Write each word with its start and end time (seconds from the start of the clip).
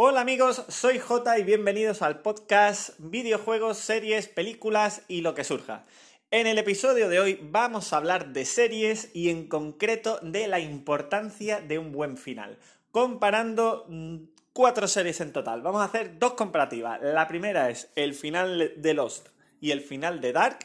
Hola 0.00 0.20
amigos, 0.20 0.64
soy 0.68 1.00
J 1.00 1.40
y 1.40 1.42
bienvenidos 1.42 2.02
al 2.02 2.20
podcast 2.20 2.90
Videojuegos, 2.98 3.78
series, 3.78 4.28
películas 4.28 5.02
y 5.08 5.22
lo 5.22 5.34
que 5.34 5.42
surja. 5.42 5.82
En 6.30 6.46
el 6.46 6.56
episodio 6.58 7.08
de 7.08 7.18
hoy 7.18 7.40
vamos 7.42 7.92
a 7.92 7.96
hablar 7.96 8.32
de 8.32 8.44
series 8.44 9.10
y 9.12 9.28
en 9.28 9.48
concreto 9.48 10.20
de 10.22 10.46
la 10.46 10.60
importancia 10.60 11.60
de 11.60 11.80
un 11.80 11.90
buen 11.90 12.16
final, 12.16 12.60
comparando 12.92 13.86
mm, 13.88 14.18
cuatro 14.52 14.86
series 14.86 15.20
en 15.20 15.32
total. 15.32 15.62
Vamos 15.62 15.80
a 15.80 15.86
hacer 15.86 16.16
dos 16.20 16.34
comparativas. 16.34 17.00
La 17.02 17.26
primera 17.26 17.68
es 17.68 17.90
el 17.96 18.14
final 18.14 18.74
de 18.76 18.94
Lost 18.94 19.30
y 19.60 19.72
el 19.72 19.80
final 19.80 20.20
de 20.20 20.32
Dark, 20.32 20.60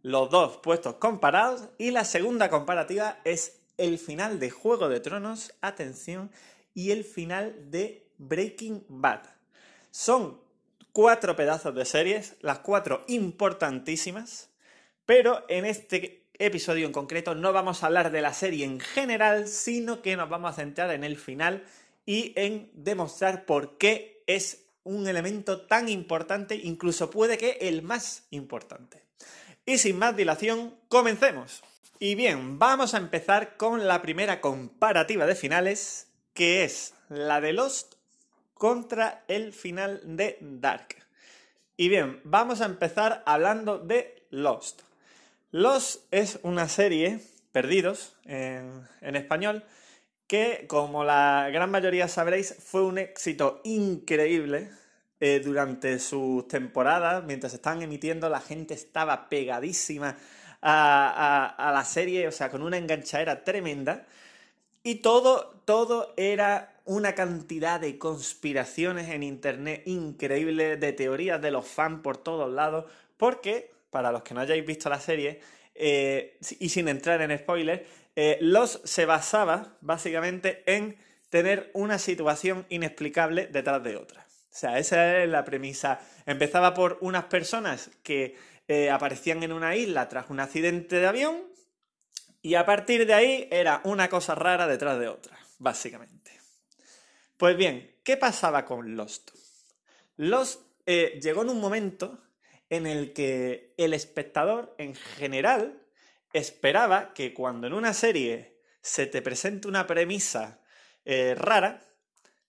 los 0.00 0.30
dos 0.30 0.56
puestos 0.56 0.94
comparados, 0.94 1.68
y 1.76 1.90
la 1.90 2.06
segunda 2.06 2.48
comparativa 2.48 3.18
es 3.24 3.60
el 3.76 3.98
final 3.98 4.40
de 4.40 4.48
Juego 4.48 4.88
de 4.88 5.00
Tronos, 5.00 5.52
atención, 5.60 6.30
y 6.72 6.92
el 6.92 7.04
final 7.04 7.70
de 7.70 8.02
Breaking 8.22 8.84
Bad. 8.88 9.22
Son 9.90 10.40
cuatro 10.92 11.34
pedazos 11.36 11.74
de 11.74 11.84
series, 11.84 12.36
las 12.40 12.60
cuatro 12.60 13.04
importantísimas, 13.08 14.50
pero 15.06 15.44
en 15.48 15.64
este 15.64 16.24
episodio 16.38 16.86
en 16.86 16.92
concreto 16.92 17.34
no 17.34 17.52
vamos 17.52 17.82
a 17.82 17.86
hablar 17.86 18.10
de 18.10 18.22
la 18.22 18.32
serie 18.32 18.64
en 18.64 18.80
general, 18.80 19.48
sino 19.48 20.02
que 20.02 20.16
nos 20.16 20.28
vamos 20.28 20.52
a 20.52 20.54
centrar 20.54 20.90
en 20.92 21.04
el 21.04 21.16
final 21.16 21.64
y 22.06 22.32
en 22.36 22.70
demostrar 22.74 23.44
por 23.44 23.76
qué 23.76 24.22
es 24.26 24.66
un 24.84 25.06
elemento 25.06 25.62
tan 25.62 25.88
importante, 25.88 26.54
incluso 26.54 27.10
puede 27.10 27.38
que 27.38 27.58
el 27.60 27.82
más 27.82 28.26
importante. 28.30 29.02
Y 29.64 29.78
sin 29.78 29.98
más 29.98 30.16
dilación, 30.16 30.76
comencemos. 30.88 31.62
Y 32.00 32.16
bien, 32.16 32.58
vamos 32.58 32.94
a 32.94 32.98
empezar 32.98 33.56
con 33.56 33.86
la 33.86 34.02
primera 34.02 34.40
comparativa 34.40 35.26
de 35.26 35.36
finales, 35.36 36.08
que 36.34 36.64
es 36.64 36.94
la 37.08 37.40
de 37.40 37.52
Lost 37.52 37.94
contra 38.62 39.24
el 39.26 39.52
final 39.52 40.00
de 40.04 40.38
Dark. 40.40 40.94
Y 41.76 41.88
bien, 41.88 42.20
vamos 42.22 42.60
a 42.60 42.66
empezar 42.66 43.24
hablando 43.26 43.78
de 43.80 44.24
Lost. 44.30 44.82
Lost 45.50 46.04
es 46.12 46.38
una 46.44 46.68
serie, 46.68 47.18
Perdidos 47.50 48.14
en, 48.24 49.16
español, 49.16 49.64
que 50.28 50.66
como 50.68 51.02
la 51.02 51.50
gran 51.52 51.72
mayoría 51.72 52.06
sabréis 52.06 52.54
fue 52.64 52.84
un 52.84 52.98
éxito 52.98 53.60
increíble 53.64 54.70
eh, 55.18 55.42
durante 55.44 55.98
sus 55.98 56.46
temporadas, 56.46 57.24
mientras 57.24 57.54
estaban 57.54 57.82
emitiendo 57.82 58.28
la 58.28 58.40
gente 58.40 58.74
estaba 58.74 59.28
pegadísima 59.28 60.16
a, 60.60 61.52
a, 61.58 61.72
la 61.72 61.84
serie, 61.84 62.28
o 62.28 62.32
sea, 62.32 62.48
con 62.48 62.62
una 62.62 62.78
enganchadera 62.78 63.42
tremenda. 63.42 64.06
Y 64.84 64.96
todo, 64.96 65.50
todo 65.64 66.14
era 66.16 66.71
una 66.84 67.14
cantidad 67.14 67.80
de 67.80 67.98
conspiraciones 67.98 69.08
en 69.08 69.22
internet 69.22 69.82
increíble, 69.86 70.76
de 70.76 70.92
teorías 70.92 71.40
de 71.40 71.50
los 71.50 71.66
fans 71.66 72.00
por 72.02 72.16
todos 72.16 72.52
lados, 72.52 72.90
porque, 73.16 73.70
para 73.90 74.12
los 74.12 74.22
que 74.22 74.34
no 74.34 74.40
hayáis 74.40 74.66
visto 74.66 74.88
la 74.88 75.00
serie, 75.00 75.40
eh, 75.74 76.38
y 76.58 76.68
sin 76.68 76.88
entrar 76.88 77.20
en 77.22 77.36
spoilers, 77.38 77.82
eh, 78.14 78.38
Los 78.40 78.80
se 78.84 79.06
basaba 79.06 79.76
básicamente 79.80 80.62
en 80.66 80.96
tener 81.30 81.70
una 81.72 81.98
situación 81.98 82.66
inexplicable 82.68 83.46
detrás 83.46 83.82
de 83.82 83.96
otra. 83.96 84.26
O 84.50 84.54
sea, 84.54 84.78
esa 84.78 85.22
es 85.22 85.28
la 85.30 85.44
premisa. 85.44 85.98
Empezaba 86.26 86.74
por 86.74 86.98
unas 87.00 87.24
personas 87.24 87.90
que 88.02 88.36
eh, 88.68 88.90
aparecían 88.90 89.42
en 89.42 89.52
una 89.52 89.74
isla 89.76 90.08
tras 90.10 90.28
un 90.28 90.40
accidente 90.40 90.96
de 90.96 91.06
avión 91.06 91.42
y 92.42 92.54
a 92.54 92.66
partir 92.66 93.06
de 93.06 93.14
ahí 93.14 93.48
era 93.50 93.80
una 93.84 94.08
cosa 94.08 94.34
rara 94.34 94.66
detrás 94.66 94.98
de 94.98 95.08
otra, 95.08 95.38
básicamente. 95.58 96.31
Pues 97.42 97.56
bien, 97.56 97.96
¿qué 98.04 98.16
pasaba 98.16 98.64
con 98.64 98.94
Lost? 98.94 99.32
Lost 100.16 100.60
eh, 100.86 101.18
llegó 101.20 101.42
en 101.42 101.48
un 101.48 101.60
momento 101.60 102.22
en 102.70 102.86
el 102.86 103.12
que 103.12 103.74
el 103.78 103.94
espectador 103.94 104.76
en 104.78 104.94
general 104.94 105.82
esperaba 106.32 107.12
que 107.14 107.34
cuando 107.34 107.66
en 107.66 107.72
una 107.72 107.94
serie 107.94 108.60
se 108.80 109.06
te 109.06 109.22
presente 109.22 109.66
una 109.66 109.88
premisa 109.88 110.60
eh, 111.04 111.34
rara, 111.36 111.82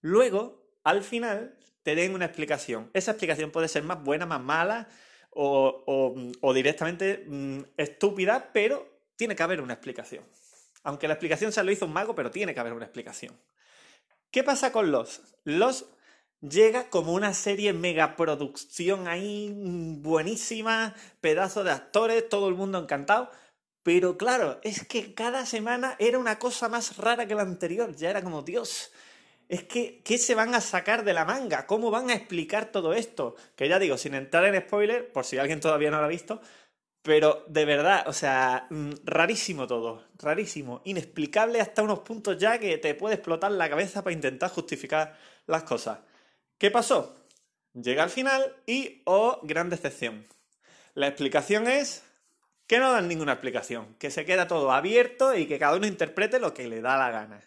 luego, 0.02 0.64
al 0.84 1.02
final, 1.02 1.58
te 1.82 1.96
den 1.96 2.14
una 2.14 2.26
explicación. 2.26 2.92
Esa 2.94 3.14
explicación 3.14 3.50
puede 3.50 3.70
ser 3.70 3.82
más 3.82 4.04
buena, 4.04 4.28
más 4.28 4.42
mala 4.42 4.90
o, 5.32 6.54
directamente 6.54 7.26
mm, 7.26 7.62
estúpida, 7.78 8.52
pero 8.54 9.02
tiene 9.16 9.36
que 9.36 9.42
haber 9.42 9.60
una 9.60 9.74
explicación. 9.74 10.24
Aunque 10.84 11.08
la 11.08 11.16
explicación 11.16 11.52
se 11.52 11.64
lo 11.64 11.72
hizo 11.72 11.88
un 11.88 11.94
mago, 11.94 12.14
pero 12.14 12.30
tiene 12.30 12.54
que 12.54 12.60
haber 12.60 12.74
una 12.74 12.86
explicación. 12.86 13.36
¿Qué 14.34 14.44
pasa 14.44 14.72
con 14.72 14.90
Los? 14.92 15.22
Los 15.44 15.86
llega 16.42 16.90
como 16.90 17.14
una 17.14 17.36
serie 17.36 17.72
megaproducción 17.72 19.08
ahí 19.08 19.54
mm, 19.56 20.02
buenísima, 20.02 20.96
pedazo 21.22 21.64
de 21.64 21.70
actores, 21.70 22.28
todo 22.30 22.50
el 22.50 22.56
mundo 22.56 22.80
encantado. 22.80 23.30
Pero 23.84 24.18
claro, 24.18 24.60
es 24.64 24.88
que 24.88 25.14
cada 25.14 25.46
semana 25.46 25.96
era 26.00 26.18
una 26.18 26.40
cosa 26.40 26.68
más 26.68 26.98
rara 26.98 27.28
que 27.28 27.36
la 27.36 27.44
anterior. 27.44 27.96
Ya 27.96 28.10
era 28.10 28.24
como, 28.24 28.42
Dios, 28.42 28.92
es 29.50 29.66
que, 29.66 30.02
¿qué 30.04 30.18
se 30.18 30.34
van 30.34 30.56
a 30.56 30.62
sacar 30.62 31.04
de 31.04 31.14
la 31.14 31.26
manga? 31.26 31.68
¿Cómo 31.68 31.92
van 31.92 32.10
a 32.10 32.16
explicar 32.16 32.72
todo 32.72 32.94
esto? 32.94 33.36
Que 33.56 33.70
ya 33.70 33.78
digo, 33.78 34.00
sin 34.00 34.16
entrar 34.16 34.46
en 34.46 34.60
spoiler, 34.60 35.12
por 35.12 35.26
si 35.26 35.38
alguien 35.38 35.60
todavía 35.60 35.92
no 35.92 36.00
lo 36.00 36.06
ha 36.06 36.08
visto, 36.08 36.42
pero 37.04 37.44
de 37.48 37.66
verdad, 37.66 38.08
o 38.08 38.14
sea, 38.14 38.66
mm, 38.70 38.92
rarísimo 39.04 39.68
todo, 39.68 40.08
rarísimo, 40.18 40.82
inexplicable 40.86 41.60
hasta 41.60 41.84
unos 41.84 42.00
puntos 42.00 42.38
ya 42.38 42.58
que 42.60 42.78
te 42.78 42.96
puede 42.96 43.16
explotar 43.16 43.52
la 43.52 43.70
cabeza 43.70 44.04
para 44.04 44.14
intentar 44.14 44.50
justificar 44.50 45.18
las 45.46 45.64
cosas. 45.64 46.00
¿Qué 46.58 46.72
pasó? 46.72 47.16
Llega 47.74 48.04
al 48.04 48.10
final 48.10 48.56
y, 48.66 49.02
oh, 49.06 49.40
gran 49.44 49.70
decepción. 49.70 50.26
La 50.94 51.08
explicación 51.08 51.68
es 51.68 52.04
que 52.68 52.80
no 52.80 52.92
dan 52.94 53.10
ninguna 53.10 53.34
explicación, 53.34 53.96
que 54.00 54.10
se 54.10 54.24
queda 54.24 54.48
todo 54.48 54.72
abierto 54.72 55.36
y 55.36 55.46
que 55.46 55.60
cada 55.60 55.76
uno 55.76 55.88
interprete 55.88 56.40
lo 56.40 56.54
que 56.54 56.70
le 56.70 56.82
da 56.82 56.98
la 56.98 57.12
gana. 57.12 57.42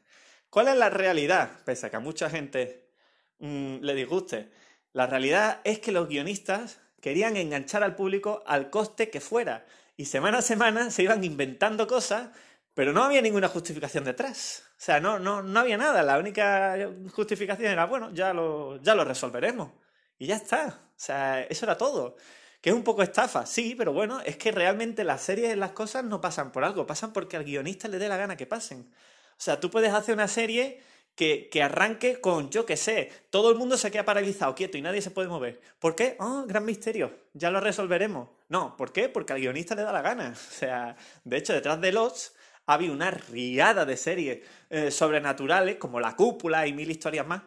¿Cuál 0.50 0.68
es 0.68 0.76
la 0.76 0.90
realidad? 0.90 1.50
Pese 1.64 1.86
a 1.86 1.90
que 1.90 1.96
a 1.96 2.00
mucha 2.00 2.28
gente 2.28 2.90
mm, 3.38 3.76
le 3.80 3.94
disguste, 3.94 4.50
la 4.92 5.06
realidad 5.06 5.60
es 5.64 5.78
que 5.78 5.92
los 5.92 6.08
guionistas 6.08 6.80
querían 7.00 7.36
enganchar 7.36 7.82
al 7.82 7.96
público 7.96 8.42
al 8.46 8.70
coste 8.70 9.10
que 9.10 9.20
fuera. 9.20 9.66
Y 9.96 10.06
semana 10.06 10.38
a 10.38 10.42
semana 10.42 10.90
se 10.90 11.02
iban 11.02 11.24
inventando 11.24 11.86
cosas, 11.86 12.28
pero 12.74 12.92
no 12.92 13.02
había 13.02 13.22
ninguna 13.22 13.48
justificación 13.48 14.04
detrás. 14.04 14.64
O 14.72 14.80
sea, 14.80 15.00
no, 15.00 15.18
no, 15.18 15.42
no 15.42 15.60
había 15.60 15.78
nada. 15.78 16.02
La 16.02 16.18
única 16.18 16.76
justificación 17.12 17.72
era, 17.72 17.86
bueno, 17.86 18.12
ya 18.12 18.34
lo, 18.34 18.80
ya 18.82 18.94
lo 18.94 19.04
resolveremos. 19.04 19.70
Y 20.18 20.26
ya 20.26 20.36
está. 20.36 20.80
O 20.90 20.98
sea, 20.98 21.42
eso 21.42 21.64
era 21.64 21.78
todo. 21.78 22.16
Que 22.60 22.70
es 22.70 22.76
un 22.76 22.84
poco 22.84 23.02
estafa, 23.02 23.46
sí, 23.46 23.74
pero 23.76 23.92
bueno, 23.92 24.20
es 24.22 24.36
que 24.36 24.50
realmente 24.50 25.04
las 25.04 25.22
series 25.22 25.56
las 25.56 25.72
cosas 25.72 26.04
no 26.04 26.20
pasan 26.20 26.52
por 26.52 26.64
algo, 26.64 26.86
pasan 26.86 27.12
porque 27.12 27.36
al 27.36 27.44
guionista 27.44 27.88
le 27.88 27.98
dé 27.98 28.08
la 28.08 28.16
gana 28.16 28.36
que 28.36 28.46
pasen. 28.46 28.90
O 29.32 29.40
sea, 29.40 29.60
tú 29.60 29.70
puedes 29.70 29.92
hacer 29.92 30.14
una 30.14 30.28
serie 30.28 30.82
que, 31.16 31.62
arranque 31.62 32.20
con, 32.20 32.50
yo 32.50 32.66
qué 32.66 32.76
sé, 32.76 33.10
todo 33.30 33.50
el 33.50 33.56
mundo 33.56 33.78
se 33.78 33.90
queda 33.90 34.04
paralizado, 34.04 34.54
quieto 34.54 34.76
y 34.76 34.82
nadie 34.82 35.00
se 35.00 35.10
puede 35.10 35.28
mover. 35.28 35.60
¿Por 35.78 35.96
qué? 35.96 36.16
Oh, 36.20 36.44
gran 36.46 36.64
misterio, 36.64 37.10
ya 37.32 37.50
lo 37.50 37.58
resolveremos. 37.58 38.28
No, 38.50 38.76
¿por 38.76 38.92
qué? 38.92 39.08
Porque 39.08 39.32
al 39.32 39.40
guionista 39.40 39.74
le 39.74 39.82
da 39.82 39.92
la 39.92 40.02
gana. 40.02 40.34
O 40.56 40.58
sea, 40.58 40.96
de 41.24 41.36
hecho, 41.38 41.54
detrás 41.54 41.80
de 41.80 41.92
los 41.92 42.34
había 42.66 42.92
una 42.92 43.10
riada 43.10 43.84
de 43.86 43.96
series 43.96 44.40
eh, 44.68 44.90
sobrenaturales, 44.90 45.76
como 45.76 46.00
La 46.00 46.16
Cúpula 46.16 46.66
y 46.66 46.72
mil 46.72 46.90
historias 46.90 47.26
más, 47.26 47.42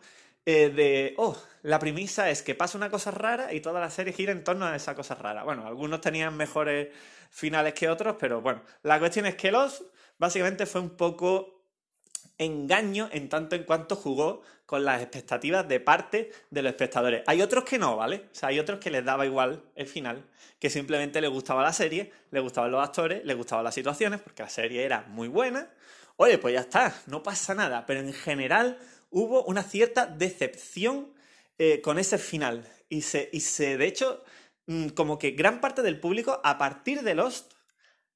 eh, 0.46 0.70
de, 0.70 1.14
oh, 1.18 1.38
la 1.62 1.78
premisa 1.78 2.30
es 2.32 2.42
que 2.42 2.56
pasa 2.56 2.78
una 2.78 2.90
cosa 2.90 3.12
rara 3.12 3.54
y 3.54 3.60
toda 3.62 3.80
la 3.80 3.92
serie 3.92 4.14
gira 4.14 4.32
en 4.32 4.44
torno 4.44 4.66
a 4.66 4.76
esa 4.76 4.96
cosa 4.96 5.14
rara. 5.14 5.44
Bueno, 5.44 5.68
algunos 5.68 6.02
tenían 6.02 6.36
mejores 6.36 6.90
finales 7.30 7.74
que 7.76 7.88
otros, 7.88 8.16
pero 8.20 8.42
bueno, 8.42 8.64
la 8.82 8.98
cuestión 8.98 9.28
es 9.28 9.36
que 9.36 9.52
los 9.52 9.84
básicamente 10.18 10.66
fue 10.66 10.82
un 10.82 10.92
poco 10.92 11.59
engaño 12.40 13.10
en 13.12 13.30
tanto 13.30 13.56
en 13.56 13.64
cuanto 13.64 13.96
jugó 13.96 14.42
con 14.66 14.84
las 14.86 15.02
expectativas 15.02 15.68
de 15.68 15.80
parte 15.80 16.32
de 16.50 16.62
los 16.62 16.72
espectadores. 16.72 17.22
Hay 17.28 17.42
otros 17.42 17.66
que 17.66 17.78
no, 17.78 17.98
¿vale? 17.98 18.30
O 18.32 18.36
sea, 18.36 18.50
hay 18.50 18.60
otros 18.60 18.80
que 18.80 18.90
les 18.90 19.06
daba 19.06 19.26
igual 19.26 19.64
el 19.76 19.86
final, 19.86 20.26
que 20.58 20.70
simplemente 20.70 21.22
les 21.22 21.30
gustaba 21.30 21.62
la 21.62 21.74
serie, 21.74 22.12
les 22.32 22.42
gustaban 22.42 22.72
los 22.72 22.84
actores, 22.84 23.24
les 23.26 23.36
gustaban 23.36 23.64
las 23.64 23.76
situaciones, 23.76 24.22
porque 24.22 24.44
la 24.44 24.50
serie 24.50 24.84
era 24.84 25.02
muy 25.10 25.28
buena. 25.28 25.70
Oye, 26.16 26.38
pues 26.38 26.54
ya 26.54 26.62
está, 26.62 26.96
no 27.08 27.22
pasa 27.22 27.54
nada, 27.54 27.86
pero 27.86 28.00
en 28.00 28.14
general 28.14 28.80
hubo 29.10 29.44
una 29.44 29.64
cierta 29.64 30.06
decepción 30.06 31.14
eh, 31.58 31.82
con 31.82 32.00
ese 32.00 32.18
final. 32.18 32.66
Y 32.88 33.02
se, 33.02 33.30
y 33.34 33.42
se, 33.42 33.78
de 33.78 33.86
hecho, 33.86 34.24
mm, 34.68 34.90
como 34.90 35.20
que 35.20 35.32
gran 35.32 35.62
parte 35.62 35.82
del 35.82 36.00
público, 36.00 36.40
a 36.44 36.58
partir 36.58 37.02
de 37.02 37.16
Lost, 37.16 37.54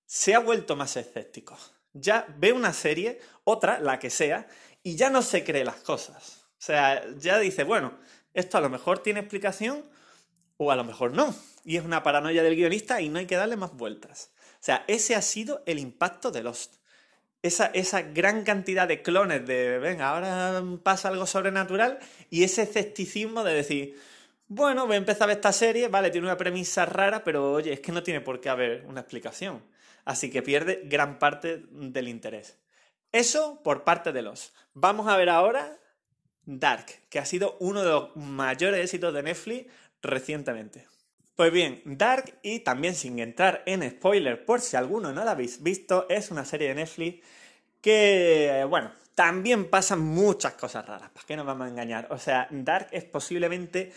se 0.06 0.33
ha 0.33 0.39
vuelto 0.39 0.75
más 0.75 0.95
escéptico 0.98 1.57
ya 1.94 2.25
ve 2.38 2.51
una 2.54 2.74
serie, 2.74 3.19
otra, 3.44 3.80
la 3.80 4.00
que 4.00 4.10
sea, 4.10 4.48
y 4.84 4.95
ya 4.95 5.10
no 5.10 5.22
se 5.22 5.44
cree 5.44 5.63
las 5.63 5.78
cosas. 5.78 6.45
O 6.57 6.66
sea, 6.66 7.04
ya 7.18 7.40
dice, 7.40 7.63
bueno, 7.63 7.94
esto 8.34 8.57
a 8.57 8.62
lo 8.62 8.69
mejor 8.69 9.00
tiene 9.00 9.19
explicación 9.19 9.84
o 10.57 10.72
a 10.72 10.75
lo 10.75 10.84
mejor 10.84 11.13
no. 11.13 11.36
Y 11.66 11.78
es 11.78 11.86
una 11.86 12.04
paranoia 12.04 12.44
del 12.44 12.56
guionista 12.56 13.01
y 13.01 13.10
no 13.10 13.19
hay 13.19 13.25
que 13.25 13.36
darle 13.36 13.56
más 13.56 13.74
vueltas. 13.74 14.31
O 14.56 14.66
sea, 14.66 14.84
ese 14.88 15.16
ha 15.16 15.22
sido 15.22 15.63
el 15.66 15.80
impacto 15.80 16.31
de 16.31 16.44
Lost. 16.44 16.75
esa, 17.42 17.68
esa 17.68 18.01
gran 18.01 18.44
cantidad 18.44 18.88
de 18.88 19.01
clones 19.01 19.46
de, 19.46 19.78
venga, 19.80 20.10
ahora 20.10 20.63
pasa 20.84 21.10
algo 21.10 21.25
sobrenatural 21.28 22.00
y 22.30 22.44
ese 22.44 22.63
escepticismo 22.63 23.44
de 23.44 23.54
decir, 23.54 24.00
bueno, 24.48 24.86
voy 24.88 24.96
a 24.96 24.98
empezar 25.00 25.24
a 25.24 25.28
ver 25.28 25.38
esta 25.38 25.51
serie, 25.51 25.89
vale, 25.89 26.12
tiene 26.12 26.28
una 26.28 26.38
premisa 26.38 26.86
rara, 26.86 27.24
pero 27.24 27.54
oye, 27.54 27.74
es 27.74 27.80
que 27.81 27.92
no 27.92 28.04
tiene 28.04 28.22
por 28.22 28.39
qué 28.39 28.50
haber 28.50 28.86
una 28.86 29.01
explicación. 29.01 29.62
Así 30.05 30.29
que 30.29 30.41
pierde 30.41 30.81
gran 30.85 31.19
parte 31.19 31.63
del 31.71 32.07
interés. 32.07 32.57
Eso 33.11 33.61
por 33.63 33.83
parte 33.83 34.11
de 34.11 34.21
los. 34.21 34.53
Vamos 34.73 35.07
a 35.07 35.17
ver 35.17 35.29
ahora 35.29 35.77
Dark, 36.45 36.85
que 37.09 37.19
ha 37.19 37.25
sido 37.25 37.57
uno 37.59 37.83
de 37.83 37.89
los 37.89 38.15
mayores 38.15 38.83
éxitos 38.83 39.13
de 39.13 39.23
Netflix 39.23 39.71
recientemente. 40.01 40.88
Pues 41.35 41.51
bien, 41.51 41.81
Dark, 41.85 42.38
y 42.44 42.59
también 42.59 42.94
sin 42.94 43.17
entrar 43.19 43.63
en 43.65 43.89
spoiler, 43.89 44.45
por 44.45 44.61
si 44.61 44.75
alguno 44.75 45.11
no 45.11 45.23
la 45.23 45.31
habéis 45.31 45.63
visto, 45.63 46.05
es 46.09 46.29
una 46.29 46.45
serie 46.45 46.67
de 46.67 46.75
Netflix 46.75 47.25
que, 47.81 48.65
bueno, 48.69 48.91
también 49.15 49.69
pasan 49.69 50.00
muchas 50.00 50.53
cosas 50.53 50.85
raras, 50.85 51.09
¿para 51.09 51.25
qué 51.25 51.35
nos 51.35 51.45
vamos 51.45 51.65
a 51.65 51.69
engañar? 51.69 52.07
O 52.11 52.19
sea, 52.19 52.47
Dark 52.51 52.89
es 52.91 53.03
posiblemente 53.05 53.91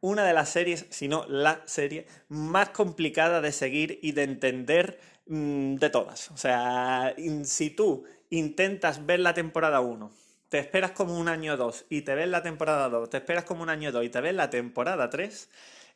una 0.00 0.24
de 0.24 0.34
las 0.34 0.50
series, 0.50 0.86
si 0.90 1.08
no 1.08 1.24
la 1.26 1.62
serie, 1.64 2.06
más 2.28 2.68
complicada 2.70 3.40
de 3.40 3.52
seguir 3.52 3.98
y 4.02 4.12
de 4.12 4.24
entender 4.24 5.00
mm, 5.26 5.76
de 5.76 5.90
todas. 5.90 6.30
O 6.30 6.36
sea, 6.36 7.14
si 7.44 7.70
tú 7.70 8.04
intentas 8.30 9.06
ver 9.06 9.20
la 9.20 9.34
temporada 9.34 9.80
1, 9.80 10.12
te 10.48 10.58
esperas 10.58 10.92
como 10.92 11.18
un 11.18 11.28
año 11.28 11.56
2 11.56 11.86
y 11.88 12.02
te 12.02 12.14
ves 12.14 12.28
la 12.28 12.42
temporada 12.42 12.88
2, 12.88 13.10
te 13.10 13.18
esperas 13.18 13.44
como 13.44 13.62
un 13.62 13.70
año 13.70 13.92
2 13.92 14.04
y 14.04 14.08
te 14.10 14.20
ves 14.20 14.34
la 14.34 14.50
temporada 14.50 15.10
3, 15.10 15.50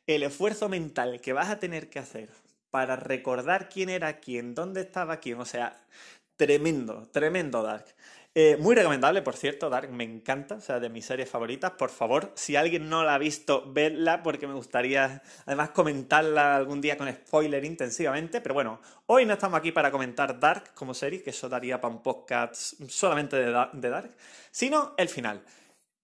el 0.07 0.23
esfuerzo 0.23 0.69
mental 0.69 1.21
que 1.21 1.33
vas 1.33 1.49
a 1.51 1.59
tener 1.59 1.91
que 1.91 1.99
hacer 1.99 2.31
para 2.71 2.97
recordar 2.97 3.69
quién 3.69 3.89
era 3.89 4.21
quién, 4.21 4.55
dónde 4.55 4.81
estaba 4.83 5.19
quién, 5.19 5.41
o 5.41 5.45
sea, 5.45 5.77
tremendo, 6.37 7.09
tremendo 7.13 7.63
Dark. 7.63 7.87
Eh, 8.41 8.57
muy 8.57 8.77
recomendable, 8.77 9.21
por 9.23 9.35
cierto, 9.35 9.69
Dark 9.69 9.91
me 9.91 10.05
encanta, 10.05 10.55
o 10.55 10.61
sea, 10.61 10.79
de 10.79 10.89
mis 10.89 11.05
series 11.05 11.29
favoritas. 11.29 11.73
Por 11.73 11.91
favor, 11.91 12.31
si 12.37 12.55
alguien 12.55 12.89
no 12.89 13.03
la 13.03 13.17
ha 13.17 13.19
visto, 13.19 13.65
vedla 13.67 14.23
porque 14.23 14.47
me 14.47 14.55
gustaría 14.55 15.25
además 15.45 15.71
comentarla 15.71 16.55
algún 16.55 16.81
día 16.81 16.97
con 16.97 17.13
spoiler 17.13 17.65
intensivamente. 17.65 18.41
Pero 18.41 18.55
bueno, 18.55 18.81
hoy 19.07 19.27
no 19.27 19.33
estamos 19.33 19.59
aquí 19.59 19.73
para 19.73 19.91
comentar 19.91 20.39
Dark 20.39 20.73
como 20.75 20.95
serie, 20.95 21.21
que 21.21 21.31
eso 21.31 21.49
daría 21.49 21.81
para 21.81 21.93
un 21.93 22.01
podcast 22.01 22.81
solamente 22.89 23.35
de, 23.35 23.67
de 23.73 23.91
Dark, 23.91 24.17
sino 24.53 24.95
el 24.97 25.09
final. 25.09 25.43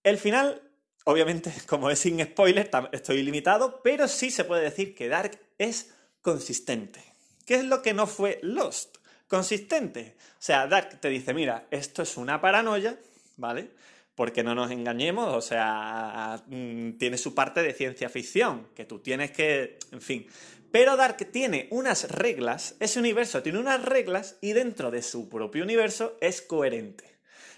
El 0.02 0.18
final 0.18 0.60
Obviamente, 1.04 1.52
como 1.68 1.88
es 1.88 2.00
sin 2.00 2.20
spoiler, 2.20 2.68
estoy 2.90 3.22
limitado, 3.22 3.80
pero 3.80 4.08
sí 4.08 4.32
se 4.32 4.42
puede 4.42 4.62
decir 4.62 4.96
que 4.96 5.06
Dark 5.06 5.38
es 5.58 5.94
consistente. 6.20 7.00
¿Qué 7.46 7.54
es 7.56 7.64
lo 7.64 7.80
que 7.80 7.94
no 7.94 8.08
fue 8.08 8.40
Lost? 8.42 8.96
Consistente. 9.28 10.16
O 10.18 10.42
sea, 10.42 10.66
Dark 10.66 11.00
te 11.00 11.08
dice, 11.08 11.34
mira, 11.34 11.66
esto 11.70 12.02
es 12.02 12.16
una 12.16 12.40
paranoia, 12.40 12.98
¿vale? 13.36 13.70
Porque 14.14 14.44
no 14.44 14.54
nos 14.54 14.70
engañemos, 14.70 15.34
o 15.34 15.40
sea, 15.40 16.42
mm, 16.46 16.92
tiene 16.98 17.18
su 17.18 17.34
parte 17.34 17.62
de 17.62 17.72
ciencia 17.72 18.08
ficción, 18.08 18.68
que 18.74 18.84
tú 18.84 19.00
tienes 19.00 19.32
que, 19.32 19.78
en 19.90 20.00
fin. 20.00 20.26
Pero 20.70 20.96
Dark 20.96 21.16
tiene 21.32 21.68
unas 21.70 22.10
reglas, 22.10 22.76
ese 22.80 22.98
universo 22.98 23.42
tiene 23.42 23.58
unas 23.58 23.82
reglas 23.82 24.36
y 24.40 24.52
dentro 24.52 24.90
de 24.90 25.02
su 25.02 25.28
propio 25.28 25.64
universo 25.64 26.16
es 26.20 26.42
coherente 26.42 27.14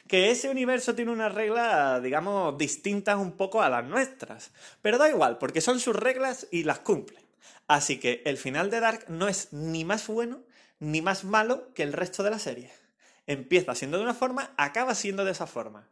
que 0.06 0.30
ese 0.30 0.48
universo 0.48 0.94
tiene 0.94 1.10
unas 1.10 1.34
reglas, 1.34 2.02
digamos, 2.02 2.56
distintas 2.56 3.16
un 3.16 3.32
poco 3.32 3.62
a 3.62 3.68
las 3.68 3.84
nuestras. 3.84 4.52
Pero 4.82 4.98
da 4.98 5.08
igual, 5.08 5.38
porque 5.38 5.60
son 5.60 5.80
sus 5.80 5.96
reglas 5.96 6.46
y 6.50 6.64
las 6.64 6.80
cumple. 6.80 7.18
Así 7.66 7.98
que 7.98 8.22
el 8.24 8.36
final 8.36 8.70
de 8.70 8.80
Dark 8.80 9.06
no 9.08 9.28
es 9.28 9.52
ni 9.52 9.84
más 9.84 10.06
bueno 10.06 10.42
ni 10.78 11.02
más 11.02 11.24
malo 11.24 11.72
que 11.74 11.82
el 11.82 11.92
resto 11.92 12.22
de 12.22 12.30
la 12.30 12.38
serie. 12.38 12.72
Empieza 13.26 13.74
siendo 13.74 13.98
de 13.98 14.04
una 14.04 14.14
forma, 14.14 14.54
acaba 14.56 14.94
siendo 14.94 15.24
de 15.24 15.32
esa 15.32 15.46
forma. 15.46 15.90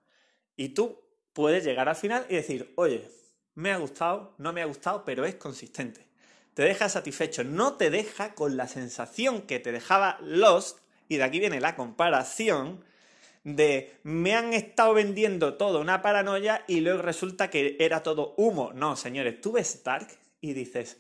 Y 0.57 0.71
tú 0.71 1.03
puedes 1.33 1.65
llegar 1.65 1.89
al 1.89 1.97
final 1.97 2.27
y 2.29 2.37
decir, 2.37 2.73
oye, 2.77 3.11
me 3.55 3.73
ha 3.73 3.77
gustado, 3.79 4.35
no 4.39 4.53
me 4.53 4.63
ha 4.63 4.67
gustado, 4.67 5.05
pero 5.05 5.25
es 5.25 5.35
consistente. 5.35 6.07
Te 6.55 6.63
deja 6.63 6.89
satisfecho, 6.89 7.43
no 7.43 7.75
te 7.75 7.91
deja 7.91 8.35
con 8.35 8.57
la 8.57 8.69
sensación 8.69 9.43
que 9.43 9.59
te 9.59 9.73
dejaba 9.73 10.19
Lost, 10.23 10.79
y 11.09 11.17
de 11.17 11.25
aquí 11.25 11.41
viene 11.41 11.61
la 11.61 11.75
comparación, 11.75 12.85
de 13.45 13.99
me 14.03 14.35
han 14.35 14.55
estado 14.55 14.95
vendiendo 14.95 15.55
todo 15.55 15.81
una 15.81 16.01
paranoia 16.01 16.65
y 16.67 16.81
luego 16.81 17.03
resulta 17.03 17.51
que 17.51 17.77
era 17.79 18.03
todo 18.03 18.35
humo. 18.39 18.73
No, 18.73 18.97
señores, 18.97 19.41
tú 19.41 19.53
ves 19.53 19.85
Dark 19.85 20.09
y 20.41 20.55
dices, 20.55 20.99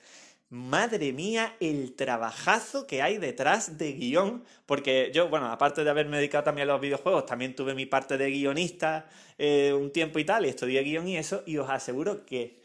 madre 0.48 1.12
mía, 1.12 1.56
el 1.60 1.94
trabajazo 1.94 2.86
que 2.86 3.02
hay 3.02 3.18
detrás 3.18 3.78
de 3.78 3.92
guion, 3.92 4.44
porque 4.66 5.10
yo, 5.14 5.28
bueno, 5.28 5.46
aparte 5.50 5.84
de 5.84 5.90
haberme 5.90 6.18
dedicado 6.18 6.44
también 6.44 6.68
a 6.68 6.72
los 6.72 6.80
videojuegos, 6.80 7.26
también 7.26 7.54
tuve 7.54 7.74
mi 7.74 7.86
parte 7.86 8.16
de 8.16 8.30
guionista 8.30 9.08
eh, 9.38 9.72
un 9.72 9.90
tiempo 9.90 10.18
y 10.18 10.24
tal, 10.24 10.46
y 10.46 10.50
estudié 10.50 10.82
guion 10.82 11.08
y 11.08 11.16
eso, 11.16 11.42
y 11.46 11.56
os 11.56 11.68
aseguro 11.68 12.24
que 12.24 12.62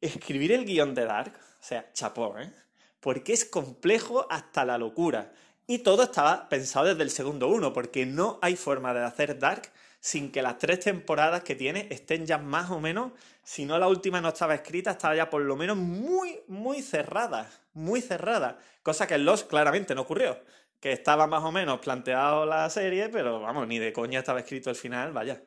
escribir 0.00 0.52
el 0.52 0.64
guion 0.64 0.94
de 0.94 1.04
Dark, 1.04 1.32
o 1.36 1.62
sea, 1.62 1.92
chapó, 1.92 2.38
¿eh? 2.38 2.52
Porque 3.00 3.32
es 3.32 3.44
complejo 3.44 4.26
hasta 4.30 4.64
la 4.64 4.78
locura. 4.78 5.32
Y 5.66 5.78
todo 5.78 6.04
estaba 6.04 6.48
pensado 6.48 6.86
desde 6.86 7.02
el 7.02 7.10
segundo 7.10 7.48
uno, 7.48 7.72
porque 7.72 8.06
no 8.06 8.38
hay 8.40 8.56
forma 8.56 8.94
de 8.94 9.04
hacer 9.04 9.38
Dark 9.38 9.72
sin 10.06 10.30
que 10.30 10.40
las 10.40 10.58
tres 10.58 10.78
temporadas 10.78 11.42
que 11.42 11.56
tiene 11.56 11.88
estén 11.90 12.26
ya 12.26 12.38
más 12.38 12.70
o 12.70 12.78
menos, 12.78 13.10
si 13.42 13.64
no 13.64 13.76
la 13.76 13.88
última 13.88 14.20
no 14.20 14.28
estaba 14.28 14.54
escrita, 14.54 14.92
estaba 14.92 15.16
ya 15.16 15.28
por 15.28 15.42
lo 15.42 15.56
menos 15.56 15.76
muy, 15.76 16.38
muy 16.46 16.80
cerrada, 16.80 17.50
muy 17.72 18.00
cerrada. 18.00 18.56
Cosa 18.84 19.08
que 19.08 19.14
en 19.14 19.24
Lost 19.24 19.48
claramente 19.48 19.96
no 19.96 20.02
ocurrió, 20.02 20.40
que 20.78 20.92
estaba 20.92 21.26
más 21.26 21.42
o 21.42 21.50
menos 21.50 21.80
planteado 21.80 22.46
la 22.46 22.70
serie, 22.70 23.08
pero 23.08 23.40
vamos, 23.40 23.66
ni 23.66 23.80
de 23.80 23.92
coña 23.92 24.20
estaba 24.20 24.38
escrito 24.38 24.70
el 24.70 24.76
final, 24.76 25.12
vaya, 25.12 25.42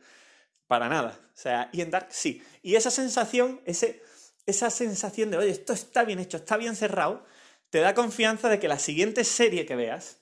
para 0.67 0.89
nada. 0.89 1.17
O 1.17 1.37
sea, 1.37 1.69
y 1.71 1.79
en 1.79 1.89
Dark 1.89 2.07
sí. 2.09 2.43
Y 2.61 2.75
esa 2.75 2.91
sensación, 2.91 3.61
ese, 3.63 4.03
esa 4.45 4.69
sensación 4.69 5.31
de, 5.31 5.37
oye, 5.37 5.51
esto 5.51 5.71
está 5.71 6.03
bien 6.03 6.19
hecho, 6.19 6.35
está 6.35 6.57
bien 6.57 6.75
cerrado, 6.75 7.23
te 7.69 7.79
da 7.79 7.93
confianza 7.93 8.49
de 8.49 8.59
que 8.59 8.67
la 8.67 8.77
siguiente 8.77 9.23
serie 9.23 9.65
que 9.65 9.77
veas, 9.77 10.17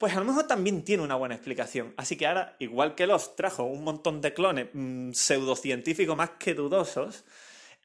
pues 0.00 0.16
a 0.16 0.18
lo 0.18 0.24
mejor 0.24 0.46
también 0.46 0.82
tiene 0.82 1.02
una 1.02 1.14
buena 1.14 1.34
explicación. 1.34 1.92
Así 1.98 2.16
que 2.16 2.26
ahora, 2.26 2.56
igual 2.58 2.94
que 2.94 3.06
los 3.06 3.36
trajo 3.36 3.64
un 3.64 3.84
montón 3.84 4.22
de 4.22 4.32
clones 4.32 4.68
mm, 4.72 5.12
pseudocientíficos 5.12 6.16
más 6.16 6.30
que 6.38 6.54
dudosos, 6.54 7.22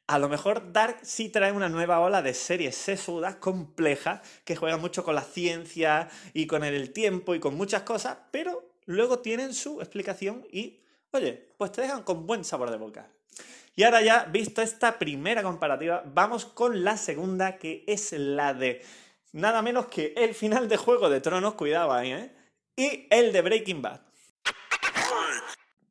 a 0.07 0.17
lo 0.17 0.29
mejor 0.29 0.71
Dark 0.71 0.99
sí 1.01 1.27
trae 1.27 1.51
una 1.51 1.67
nueva 1.67 1.99
ola 1.99 2.21
de 2.21 2.33
series 2.33 2.77
sesudas, 2.77 3.35
complejas, 3.35 4.21
que 4.45 4.55
juegan 4.55 4.79
mucho 4.79 5.03
con 5.03 5.13
la 5.13 5.23
ciencia 5.23 6.07
y 6.33 6.47
con 6.47 6.63
el 6.63 6.93
tiempo 6.93 7.35
y 7.35 7.41
con 7.41 7.57
muchas 7.57 7.81
cosas, 7.81 8.15
pero 8.31 8.63
luego 8.85 9.19
tienen 9.19 9.53
su 9.53 9.81
explicación 9.81 10.47
y, 10.49 10.79
oye, 11.11 11.49
pues 11.57 11.73
te 11.73 11.81
dejan 11.81 12.03
con 12.03 12.25
buen 12.25 12.45
sabor 12.45 12.71
de 12.71 12.77
boca. 12.77 13.09
Y 13.75 13.83
ahora 13.83 14.01
ya, 14.01 14.23
visto 14.23 14.61
esta 14.61 14.97
primera 14.97 15.43
comparativa, 15.43 16.01
vamos 16.05 16.45
con 16.45 16.85
la 16.85 16.95
segunda, 16.95 17.57
que 17.57 17.83
es 17.87 18.13
la 18.13 18.53
de 18.53 18.83
nada 19.35 19.61
menos 19.61 19.87
que 19.87 20.13
el 20.15 20.33
final 20.33 20.67
de 20.69 20.77
Juego 20.77 21.09
de 21.09 21.19
Tronos, 21.19 21.55
cuidado 21.55 21.91
ahí, 21.91 22.13
¿eh? 22.13 22.31
Y 22.75 23.07
el 23.09 23.31
de 23.33 23.41
Breaking 23.41 23.81
Bad. 23.81 24.01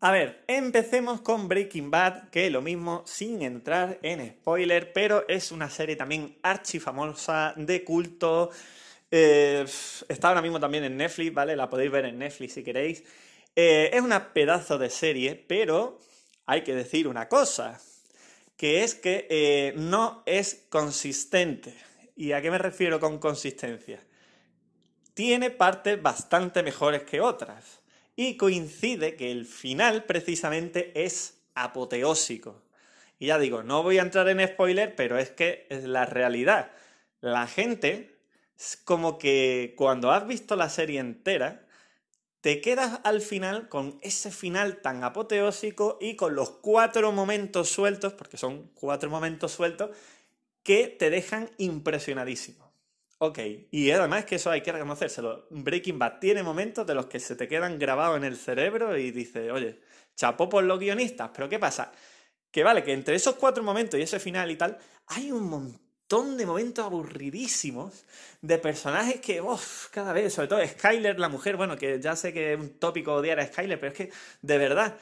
A 0.00 0.10
ver, 0.10 0.44
empecemos 0.48 1.20
con 1.20 1.46
Breaking 1.48 1.90
Bad, 1.90 2.30
que 2.30 2.50
lo 2.50 2.62
mismo 2.62 3.02
sin 3.06 3.42
entrar 3.42 3.98
en 4.02 4.26
spoiler, 4.28 4.92
pero 4.92 5.26
es 5.28 5.52
una 5.52 5.70
serie 5.70 5.96
también 5.96 6.38
archifamosa, 6.42 7.54
de 7.56 7.84
culto. 7.84 8.50
Eh, 9.10 9.64
está 10.08 10.28
ahora 10.28 10.42
mismo 10.42 10.58
también 10.58 10.84
en 10.84 10.96
Netflix, 10.96 11.32
¿vale? 11.32 11.54
La 11.56 11.70
podéis 11.70 11.90
ver 11.90 12.06
en 12.06 12.18
Netflix 12.18 12.54
si 12.54 12.64
queréis. 12.64 13.04
Eh, 13.56 13.90
es 13.92 14.00
una 14.00 14.32
pedazo 14.32 14.78
de 14.78 14.90
serie, 14.90 15.36
pero 15.36 16.00
hay 16.46 16.62
que 16.62 16.74
decir 16.74 17.08
una 17.08 17.28
cosa, 17.28 17.80
que 18.56 18.84
es 18.84 18.94
que 18.94 19.26
eh, 19.30 19.74
no 19.76 20.22
es 20.26 20.66
consistente. 20.70 21.74
¿Y 22.16 22.32
a 22.32 22.40
qué 22.40 22.50
me 22.50 22.58
refiero 22.58 23.00
con 23.00 23.18
consistencia? 23.18 24.00
Tiene 25.14 25.50
partes 25.50 26.00
bastante 26.00 26.62
mejores 26.62 27.02
que 27.02 27.20
otras. 27.20 27.80
Y 28.16 28.36
coincide 28.36 29.16
que 29.16 29.32
el 29.32 29.46
final 29.46 30.04
precisamente 30.04 30.92
es 31.04 31.40
apoteósico. 31.54 32.62
Y 33.18 33.26
ya 33.26 33.38
digo, 33.38 33.62
no 33.62 33.82
voy 33.82 33.98
a 33.98 34.02
entrar 34.02 34.28
en 34.28 34.46
spoiler, 34.46 34.94
pero 34.94 35.18
es 35.18 35.30
que 35.30 35.66
es 35.70 35.84
la 35.84 36.06
realidad. 36.06 36.70
La 37.20 37.46
gente, 37.46 38.16
como 38.84 39.18
que 39.18 39.74
cuando 39.76 40.12
has 40.12 40.26
visto 40.26 40.54
la 40.56 40.68
serie 40.68 41.00
entera, 41.00 41.64
te 42.40 42.60
quedas 42.60 43.00
al 43.04 43.22
final 43.22 43.68
con 43.68 43.98
ese 44.02 44.30
final 44.30 44.82
tan 44.82 45.02
apoteósico 45.02 45.96
y 46.00 46.14
con 46.14 46.34
los 46.34 46.50
cuatro 46.50 47.10
momentos 47.10 47.70
sueltos, 47.70 48.12
porque 48.12 48.36
son 48.36 48.70
cuatro 48.74 49.08
momentos 49.08 49.52
sueltos, 49.52 49.96
que 50.64 50.88
te 50.88 51.10
dejan 51.10 51.50
impresionadísimo. 51.58 52.64
Ok, 53.18 53.38
y 53.70 53.90
además 53.92 54.24
que 54.24 54.36
eso 54.36 54.50
hay 54.50 54.60
que 54.60 54.72
reconocérselo. 54.72 55.46
Breaking 55.50 55.98
Bad 55.98 56.18
tiene 56.18 56.42
momentos 56.42 56.86
de 56.86 56.94
los 56.94 57.06
que 57.06 57.20
se 57.20 57.36
te 57.36 57.46
quedan 57.46 57.78
grabados 57.78 58.16
en 58.16 58.24
el 58.24 58.36
cerebro 58.36 58.98
y 58.98 59.12
dices, 59.12 59.52
oye, 59.52 59.80
chapó 60.16 60.48
por 60.48 60.64
los 60.64 60.80
guionistas, 60.80 61.30
pero 61.32 61.48
¿qué 61.48 61.58
pasa? 61.58 61.92
Que 62.50 62.64
vale, 62.64 62.82
que 62.82 62.92
entre 62.92 63.14
esos 63.14 63.36
cuatro 63.36 63.62
momentos 63.62 64.00
y 64.00 64.02
ese 64.02 64.18
final 64.18 64.50
y 64.50 64.56
tal, 64.56 64.78
hay 65.06 65.30
un 65.30 65.48
montón 65.48 66.36
de 66.36 66.46
momentos 66.46 66.84
aburridísimos 66.84 68.04
de 68.40 68.58
personajes 68.58 69.20
que, 69.20 69.40
uff, 69.40 69.88
cada 69.90 70.12
vez, 70.12 70.34
sobre 70.34 70.48
todo 70.48 70.66
Skyler, 70.66 71.18
la 71.18 71.28
mujer, 71.28 71.56
bueno, 71.56 71.76
que 71.76 72.00
ya 72.00 72.16
sé 72.16 72.32
que 72.32 72.54
es 72.54 72.60
un 72.60 72.78
tópico 72.78 73.14
odiar 73.14 73.38
a 73.40 73.46
Skyler, 73.46 73.78
pero 73.78 73.92
es 73.92 73.98
que, 73.98 74.10
de 74.42 74.58
verdad, 74.58 74.96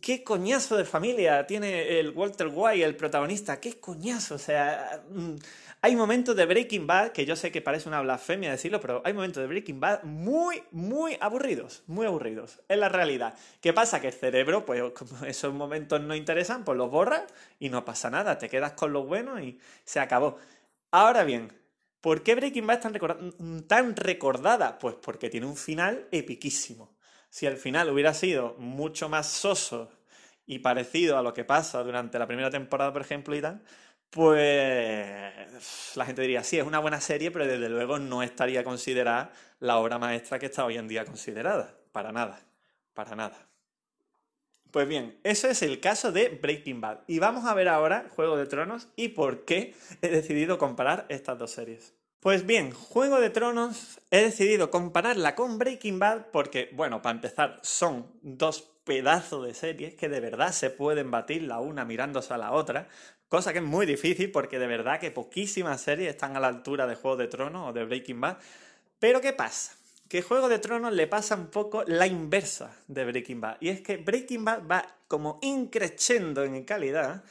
qué 0.00 0.22
coñazo 0.22 0.76
de 0.76 0.84
familia 0.84 1.46
tiene 1.46 1.98
el 1.98 2.10
Walter 2.10 2.48
White, 2.52 2.84
el 2.84 2.96
protagonista, 2.96 3.60
qué 3.60 3.80
coñazo, 3.80 4.36
o 4.36 4.38
sea, 4.38 5.02
mm, 5.10 5.34
hay 5.82 5.96
momentos 5.96 6.34
de 6.36 6.46
Breaking 6.46 6.86
Bad, 6.86 7.12
que 7.12 7.26
yo 7.26 7.36
sé 7.36 7.52
que 7.52 7.60
parece 7.60 7.88
una 7.88 8.00
blasfemia 8.00 8.50
decirlo, 8.50 8.80
pero 8.80 9.02
hay 9.04 9.12
momentos 9.12 9.42
de 9.42 9.48
Breaking 9.48 9.80
Bad 9.80 10.04
muy, 10.04 10.62
muy 10.70 11.18
aburridos, 11.20 11.82
muy 11.86 12.06
aburridos, 12.06 12.62
es 12.68 12.78
la 12.78 12.88
realidad. 12.88 13.34
¿Qué 13.60 13.72
pasa? 13.72 14.00
Que 14.00 14.06
el 14.08 14.14
cerebro, 14.14 14.64
pues 14.64 14.82
como 14.92 15.24
esos 15.26 15.52
momentos 15.52 16.00
no 16.00 16.14
interesan, 16.14 16.64
pues 16.64 16.78
los 16.78 16.90
borra 16.90 17.26
y 17.58 17.68
no 17.68 17.84
pasa 17.84 18.10
nada, 18.10 18.38
te 18.38 18.48
quedas 18.48 18.72
con 18.72 18.92
lo 18.92 19.04
bueno 19.04 19.40
y 19.40 19.58
se 19.84 20.00
acabó. 20.00 20.38
Ahora 20.92 21.24
bien, 21.24 21.52
¿por 22.00 22.22
qué 22.22 22.34
Breaking 22.34 22.66
Bad 22.66 22.76
es 22.76 22.82
tan, 22.82 23.62
tan 23.66 23.96
recordada? 23.96 24.78
Pues 24.78 24.94
porque 24.94 25.28
tiene 25.28 25.46
un 25.46 25.56
final 25.56 26.08
epiquísimo 26.12 26.93
si 27.34 27.46
el 27.46 27.56
final 27.56 27.90
hubiera 27.90 28.14
sido 28.14 28.54
mucho 28.58 29.08
más 29.08 29.26
soso 29.26 29.90
y 30.46 30.60
parecido 30.60 31.18
a 31.18 31.22
lo 31.22 31.34
que 31.34 31.44
pasa 31.44 31.82
durante 31.82 32.16
la 32.16 32.28
primera 32.28 32.48
temporada, 32.48 32.92
por 32.92 33.02
ejemplo, 33.02 33.34
y 33.34 33.40
tal, 33.40 33.60
pues 34.08 35.96
la 35.96 36.06
gente 36.06 36.22
diría, 36.22 36.44
sí, 36.44 36.60
es 36.60 36.64
una 36.64 36.78
buena 36.78 37.00
serie, 37.00 37.32
pero 37.32 37.44
desde 37.44 37.68
luego 37.68 37.98
no 37.98 38.22
estaría 38.22 38.62
considerada 38.62 39.32
la 39.58 39.78
obra 39.78 39.98
maestra 39.98 40.38
que 40.38 40.46
está 40.46 40.64
hoy 40.64 40.76
en 40.76 40.86
día 40.86 41.04
considerada. 41.04 41.76
Para 41.90 42.12
nada, 42.12 42.40
para 42.92 43.16
nada. 43.16 43.48
Pues 44.70 44.86
bien, 44.86 45.18
eso 45.24 45.48
es 45.48 45.60
el 45.62 45.80
caso 45.80 46.12
de 46.12 46.28
Breaking 46.28 46.80
Bad. 46.80 47.00
Y 47.08 47.18
vamos 47.18 47.46
a 47.46 47.54
ver 47.54 47.68
ahora 47.68 48.06
Juego 48.14 48.36
de 48.36 48.46
Tronos 48.46 48.86
y 48.94 49.08
por 49.08 49.44
qué 49.44 49.74
he 50.02 50.08
decidido 50.08 50.56
comparar 50.56 51.06
estas 51.08 51.36
dos 51.36 51.50
series. 51.50 51.94
Pues 52.24 52.46
bien, 52.46 52.70
Juego 52.70 53.20
de 53.20 53.28
Tronos 53.28 54.00
he 54.10 54.22
decidido 54.22 54.70
compararla 54.70 55.34
con 55.34 55.58
Breaking 55.58 55.98
Bad 55.98 56.28
porque, 56.32 56.70
bueno, 56.72 57.02
para 57.02 57.16
empezar, 57.16 57.60
son 57.62 58.06
dos 58.22 58.62
pedazos 58.84 59.46
de 59.46 59.52
series 59.52 59.94
que 59.94 60.08
de 60.08 60.20
verdad 60.20 60.52
se 60.52 60.70
pueden 60.70 61.10
batir 61.10 61.42
la 61.42 61.60
una 61.60 61.84
mirándose 61.84 62.32
a 62.32 62.38
la 62.38 62.52
otra, 62.52 62.88
cosa 63.28 63.52
que 63.52 63.58
es 63.58 63.64
muy 63.64 63.84
difícil 63.84 64.32
porque 64.32 64.58
de 64.58 64.66
verdad 64.66 65.00
que 65.00 65.10
poquísimas 65.10 65.82
series 65.82 66.08
están 66.08 66.34
a 66.34 66.40
la 66.40 66.46
altura 66.48 66.86
de 66.86 66.94
Juego 66.94 67.18
de 67.18 67.28
Tronos 67.28 67.68
o 67.68 67.72
de 67.74 67.84
Breaking 67.84 68.22
Bad. 68.22 68.38
Pero 68.98 69.20
¿qué 69.20 69.34
pasa? 69.34 69.74
Que 70.08 70.22
Juego 70.22 70.48
de 70.48 70.58
Tronos 70.58 70.94
le 70.94 71.06
pasa 71.06 71.34
un 71.34 71.48
poco 71.48 71.84
la 71.86 72.06
inversa 72.06 72.74
de 72.88 73.04
Breaking 73.04 73.42
Bad. 73.42 73.58
Y 73.60 73.68
es 73.68 73.82
que 73.82 73.98
Breaking 73.98 74.46
Bad 74.46 74.66
va 74.66 74.96
como 75.08 75.40
increciendo 75.42 76.42
en 76.42 76.64
calidad, 76.64 77.22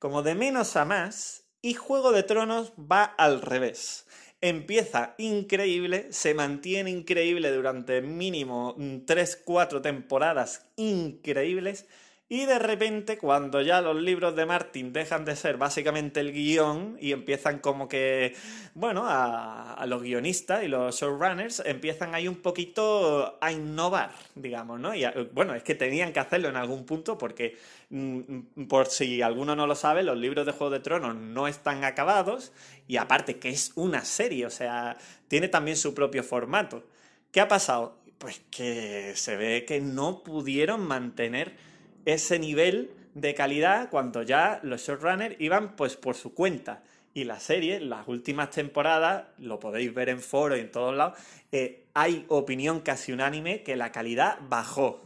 como 0.00 0.24
de 0.24 0.34
menos 0.34 0.74
a 0.74 0.84
más, 0.84 1.44
y 1.62 1.74
Juego 1.74 2.10
de 2.10 2.24
Tronos 2.24 2.72
va 2.72 3.04
al 3.04 3.42
revés 3.42 4.06
empieza 4.40 5.14
increíble, 5.18 6.12
se 6.12 6.34
mantiene 6.34 6.90
increíble 6.90 7.50
durante 7.52 8.00
mínimo 8.00 8.74
3-4 8.76 9.82
temporadas 9.82 10.66
increíbles 10.76 11.86
y 12.32 12.46
de 12.46 12.60
repente, 12.60 13.18
cuando 13.18 13.60
ya 13.60 13.80
los 13.80 14.00
libros 14.00 14.36
de 14.36 14.46
Martin 14.46 14.92
dejan 14.92 15.24
de 15.24 15.34
ser 15.34 15.56
básicamente 15.56 16.20
el 16.20 16.32
guion 16.32 16.96
y 17.00 17.10
empiezan 17.10 17.58
como 17.58 17.88
que, 17.88 18.36
bueno, 18.74 19.02
a, 19.04 19.84
los 19.88 20.00
guionistas 20.00 20.62
y 20.62 20.68
los 20.68 20.94
showrunners 20.94 21.60
empiezan 21.66 22.14
ahí 22.14 22.28
un 22.28 22.36
poquito 22.36 23.36
a 23.40 23.50
innovar, 23.50 24.12
digamos, 24.36 24.78
¿no? 24.78 24.94
Y 24.94 25.04
bueno, 25.32 25.56
es 25.56 25.64
que 25.64 25.74
tenían 25.74 26.12
que 26.12 26.20
hacerlo 26.20 26.48
en 26.48 26.54
algún 26.54 26.86
punto 26.86 27.18
porque, 27.18 27.58
mm, 27.88 28.66
por 28.68 28.86
si 28.86 29.22
alguno 29.22 29.56
no 29.56 29.66
lo 29.66 29.74
sabe, 29.74 30.04
los 30.04 30.16
libros 30.16 30.46
de 30.46 30.52
Juego 30.52 30.70
de 30.70 30.78
Tronos 30.78 31.16
no 31.16 31.48
están 31.48 31.82
acabados 31.82 32.52
y 32.86 32.98
aparte 32.98 33.40
que 33.40 33.48
es 33.48 33.72
una 33.74 34.04
serie, 34.04 34.46
o 34.46 34.50
sea, 34.50 34.98
tiene 35.26 35.48
también 35.48 35.76
su 35.76 35.94
propio 35.94 36.22
formato. 36.22 36.84
¿Qué 37.32 37.40
ha 37.40 37.48
pasado? 37.48 37.96
Pues 38.18 38.40
que 38.52 39.14
se 39.16 39.36
ve 39.36 39.64
que 39.66 39.80
no 39.80 40.22
pudieron 40.22 40.86
mantener 40.86 41.69
ese 42.12 42.38
nivel 42.38 42.90
de 43.14 43.34
calidad 43.34 43.90
cuando 43.90 44.22
ya 44.22 44.60
los 44.62 44.82
showrunners 44.86 45.36
iban 45.40 45.76
pues 45.76 45.96
por 45.96 46.14
su 46.14 46.34
cuenta. 46.34 46.82
Y 47.12 47.24
la 47.24 47.40
serie, 47.40 47.80
las 47.80 48.06
últimas 48.06 48.50
temporadas, 48.50 49.24
lo 49.38 49.58
podéis 49.58 49.92
ver 49.92 50.10
en 50.10 50.20
foro 50.20 50.56
y 50.56 50.60
en 50.60 50.70
todos 50.70 50.96
lados, 50.96 51.18
eh, 51.50 51.86
hay 51.92 52.24
opinión 52.28 52.80
casi 52.80 53.12
unánime 53.12 53.62
que 53.62 53.74
la 53.74 53.90
calidad 53.90 54.38
bajó. 54.48 55.02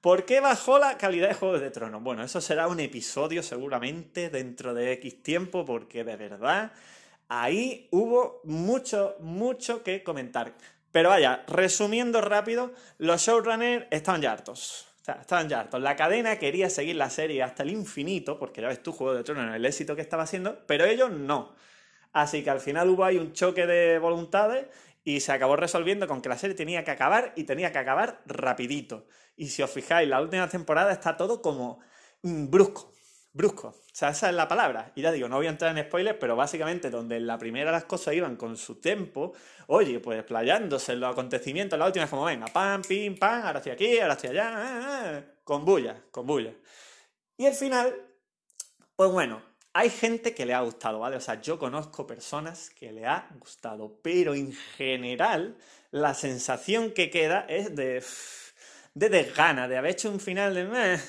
¿Por 0.00 0.24
qué 0.24 0.40
bajó 0.40 0.78
la 0.78 0.96
calidad 0.96 1.28
de 1.28 1.34
Juegos 1.34 1.60
de 1.60 1.70
Tronos? 1.70 2.02
Bueno, 2.02 2.22
eso 2.22 2.40
será 2.40 2.68
un 2.68 2.80
episodio 2.80 3.42
seguramente 3.42 4.30
dentro 4.30 4.74
de 4.74 4.92
X 4.92 5.22
tiempo, 5.22 5.64
porque 5.64 6.04
de 6.04 6.16
verdad 6.16 6.72
ahí 7.28 7.88
hubo 7.90 8.40
mucho, 8.44 9.16
mucho 9.20 9.82
que 9.82 10.02
comentar. 10.04 10.54
Pero 10.92 11.10
vaya, 11.10 11.44
resumiendo 11.48 12.20
rápido, 12.20 12.72
los 12.98 13.20
showrunners 13.22 13.86
estaban 13.90 14.22
ya 14.22 14.32
hartos 14.32 14.89
estaban 15.20 15.48
ya 15.48 15.60
hartos. 15.60 15.80
La 15.80 15.96
cadena 15.96 16.38
quería 16.38 16.70
seguir 16.70 16.96
la 16.96 17.10
serie 17.10 17.42
hasta 17.42 17.62
el 17.62 17.70
infinito, 17.70 18.38
porque 18.38 18.60
ya 18.60 18.68
ves 18.68 18.82
tú, 18.82 18.92
Juego 18.92 19.14
de 19.14 19.24
Tronos, 19.24 19.54
el 19.54 19.64
éxito 19.64 19.96
que 19.96 20.02
estaba 20.02 20.24
haciendo, 20.24 20.64
pero 20.66 20.84
ellos 20.84 21.10
no. 21.10 21.54
Así 22.12 22.42
que 22.42 22.50
al 22.50 22.60
final 22.60 22.88
hubo 22.88 23.04
ahí 23.04 23.16
un 23.18 23.32
choque 23.32 23.66
de 23.66 23.98
voluntades 23.98 24.66
y 25.04 25.20
se 25.20 25.32
acabó 25.32 25.56
resolviendo 25.56 26.06
con 26.06 26.20
que 26.20 26.28
la 26.28 26.36
serie 26.38 26.56
tenía 26.56 26.84
que 26.84 26.90
acabar 26.90 27.32
y 27.36 27.44
tenía 27.44 27.72
que 27.72 27.78
acabar 27.78 28.22
rapidito. 28.26 29.06
Y 29.36 29.48
si 29.48 29.62
os 29.62 29.70
fijáis, 29.70 30.08
la 30.08 30.20
última 30.20 30.48
temporada 30.48 30.92
está 30.92 31.16
todo 31.16 31.40
como 31.40 31.80
mm, 32.22 32.50
brusco 32.50 32.89
brusco. 33.32 33.68
O 33.68 33.94
sea, 33.94 34.10
esa 34.10 34.28
es 34.28 34.34
la 34.34 34.48
palabra. 34.48 34.92
Y 34.94 35.02
ya 35.02 35.12
digo, 35.12 35.28
no 35.28 35.36
voy 35.36 35.46
a 35.46 35.50
entrar 35.50 35.76
en 35.76 35.84
spoilers, 35.84 36.18
pero 36.18 36.36
básicamente 36.36 36.90
donde 36.90 37.16
en 37.16 37.26
la 37.26 37.38
primera 37.38 37.70
las 37.70 37.84
cosas 37.84 38.14
iban 38.14 38.36
con 38.36 38.56
su 38.56 38.80
tiempo, 38.80 39.32
oye, 39.68 40.00
pues 40.00 40.22
playándose 40.24 40.92
en 40.92 41.00
los 41.00 41.12
acontecimientos, 41.12 41.78
la 41.78 41.86
última 41.86 42.04
es 42.04 42.10
como, 42.10 42.24
venga, 42.24 42.46
pam, 42.46 42.82
pim, 42.82 43.18
pam, 43.18 43.46
ahora 43.46 43.58
estoy 43.58 43.72
aquí, 43.72 43.98
ahora 43.98 44.14
estoy 44.14 44.30
allá, 44.30 44.52
eh, 44.52 45.18
eh, 45.18 45.24
con 45.44 45.64
bulla, 45.64 46.02
con 46.10 46.26
bulla. 46.26 46.52
Y 47.36 47.46
al 47.46 47.54
final, 47.54 47.94
pues 48.96 49.10
bueno, 49.10 49.42
hay 49.72 49.90
gente 49.90 50.34
que 50.34 50.46
le 50.46 50.54
ha 50.54 50.60
gustado, 50.60 50.98
¿vale? 50.98 51.16
O 51.16 51.20
sea, 51.20 51.40
yo 51.40 51.58
conozco 51.58 52.06
personas 52.06 52.70
que 52.70 52.92
le 52.92 53.06
ha 53.06 53.28
gustado, 53.38 54.00
pero 54.02 54.34
en 54.34 54.52
general 54.52 55.56
la 55.90 56.14
sensación 56.14 56.92
que 56.92 57.10
queda 57.10 57.46
es 57.48 57.74
de, 57.74 58.02
de 58.94 59.08
desgana, 59.08 59.68
de 59.68 59.76
haber 59.76 59.92
hecho 59.92 60.10
un 60.10 60.20
final 60.20 60.54
de... 60.54 61.00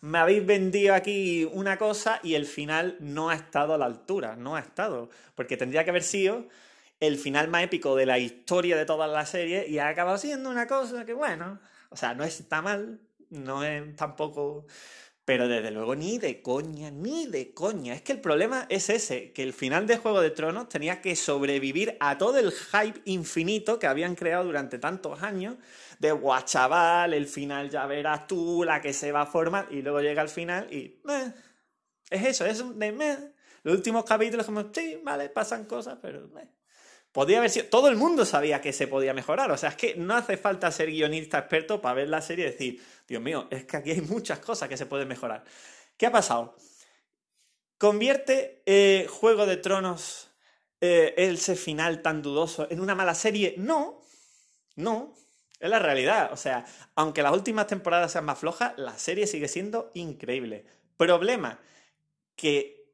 me 0.00 0.18
habéis 0.18 0.44
vendido 0.44 0.94
aquí 0.94 1.48
una 1.52 1.76
cosa 1.78 2.20
y 2.22 2.34
el 2.34 2.46
final 2.46 2.96
no 3.00 3.30
ha 3.30 3.34
estado 3.34 3.74
a 3.74 3.78
la 3.78 3.86
altura, 3.86 4.36
no 4.36 4.56
ha 4.56 4.60
estado, 4.60 5.10
porque 5.34 5.56
tendría 5.56 5.84
que 5.84 5.90
haber 5.90 6.02
sido 6.02 6.46
el 7.00 7.16
final 7.16 7.48
más 7.48 7.62
épico 7.62 7.94
de 7.96 8.06
la 8.06 8.18
historia 8.18 8.76
de 8.76 8.84
toda 8.84 9.06
la 9.06 9.24
serie 9.26 9.66
y 9.68 9.78
ha 9.78 9.88
acabado 9.88 10.18
siendo 10.18 10.50
una 10.50 10.66
cosa 10.66 11.04
que, 11.04 11.14
bueno, 11.14 11.60
o 11.90 11.96
sea, 11.96 12.14
no 12.14 12.24
está 12.24 12.62
mal, 12.62 13.00
no 13.30 13.64
es 13.64 13.96
tampoco... 13.96 14.66
Pero 15.28 15.46
desde 15.46 15.70
luego 15.70 15.94
ni 15.94 16.16
de 16.16 16.40
coña, 16.40 16.90
ni 16.90 17.26
de 17.26 17.52
coña. 17.52 17.92
Es 17.92 18.00
que 18.00 18.12
el 18.12 18.20
problema 18.22 18.64
es 18.70 18.88
ese, 18.88 19.30
que 19.34 19.42
el 19.42 19.52
final 19.52 19.86
de 19.86 19.98
Juego 19.98 20.22
de 20.22 20.30
Tronos 20.30 20.70
tenía 20.70 21.02
que 21.02 21.14
sobrevivir 21.16 21.98
a 22.00 22.16
todo 22.16 22.38
el 22.38 22.50
hype 22.50 23.02
infinito 23.04 23.78
que 23.78 23.86
habían 23.86 24.14
creado 24.14 24.44
durante 24.44 24.78
tantos 24.78 25.22
años 25.22 25.56
de 25.98 26.12
guachaval, 26.12 27.12
el 27.12 27.26
final 27.26 27.68
ya 27.68 27.84
verás 27.84 28.26
tú, 28.26 28.64
la 28.64 28.80
que 28.80 28.94
se 28.94 29.12
va 29.12 29.20
a 29.20 29.26
formar, 29.26 29.68
y 29.70 29.82
luego 29.82 30.00
llega 30.00 30.22
el 30.22 30.30
final 30.30 30.66
y... 30.72 30.98
es 32.08 32.24
eso, 32.24 32.46
es 32.46 32.64
de... 32.78 32.92
Meh. 32.92 33.18
Los 33.64 33.74
últimos 33.74 34.06
capítulos 34.06 34.46
como, 34.46 34.72
sí, 34.72 34.98
vale, 35.04 35.28
pasan 35.28 35.66
cosas, 35.66 35.98
pero... 36.00 36.26
Podría 37.12 37.38
haber 37.38 37.50
sido... 37.50 37.66
Todo 37.66 37.88
el 37.88 37.96
mundo 37.96 38.24
sabía 38.24 38.62
que 38.62 38.72
se 38.72 38.86
podía 38.86 39.12
mejorar, 39.12 39.50
o 39.50 39.58
sea, 39.58 39.68
es 39.68 39.76
que 39.76 39.94
no 39.96 40.14
hace 40.14 40.38
falta 40.38 40.70
ser 40.70 40.90
guionista 40.90 41.38
experto 41.38 41.82
para 41.82 41.96
ver 41.96 42.08
la 42.08 42.22
serie 42.22 42.46
y 42.46 42.50
decir, 42.50 42.82
Dios 43.08 43.22
mío, 43.22 43.48
es 43.50 43.64
que 43.64 43.78
aquí 43.78 43.90
hay 43.90 44.02
muchas 44.02 44.38
cosas 44.38 44.68
que 44.68 44.76
se 44.76 44.86
pueden 44.86 45.08
mejorar. 45.08 45.42
¿Qué 45.96 46.06
ha 46.06 46.12
pasado? 46.12 46.54
¿Convierte 47.78 48.62
eh, 48.66 49.06
Juego 49.08 49.46
de 49.46 49.56
Tronos 49.56 50.30
eh, 50.80 51.14
ese 51.16 51.56
final 51.56 52.02
tan 52.02 52.22
dudoso 52.22 52.68
en 52.70 52.80
una 52.80 52.94
mala 52.94 53.14
serie? 53.14 53.54
No, 53.56 54.02
no, 54.76 55.14
es 55.58 55.70
la 55.70 55.78
realidad. 55.78 56.30
O 56.32 56.36
sea, 56.36 56.66
aunque 56.94 57.22
las 57.22 57.32
últimas 57.32 57.66
temporadas 57.66 58.12
sean 58.12 58.26
más 58.26 58.38
flojas, 58.38 58.74
la 58.76 58.98
serie 58.98 59.26
sigue 59.26 59.48
siendo 59.48 59.90
increíble. 59.94 60.66
Problema, 60.96 61.60
que 62.36 62.92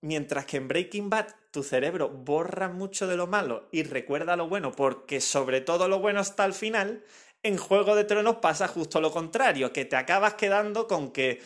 mientras 0.00 0.46
que 0.46 0.58
en 0.58 0.68
Breaking 0.68 1.10
Bad 1.10 1.26
tu 1.50 1.62
cerebro 1.62 2.08
borra 2.08 2.68
mucho 2.68 3.06
de 3.06 3.16
lo 3.16 3.26
malo 3.26 3.68
y 3.72 3.82
recuerda 3.82 4.36
lo 4.36 4.48
bueno, 4.48 4.72
porque 4.72 5.20
sobre 5.20 5.60
todo 5.60 5.88
lo 5.88 5.98
bueno 5.98 6.20
está 6.20 6.44
al 6.44 6.52
final, 6.54 7.02
en 7.46 7.56
Juego 7.56 7.94
de 7.94 8.04
Tronos 8.04 8.36
pasa 8.36 8.68
justo 8.68 9.00
lo 9.00 9.10
contrario, 9.12 9.72
que 9.72 9.84
te 9.84 9.96
acabas 9.96 10.34
quedando 10.34 10.86
con 10.86 11.12
que, 11.12 11.42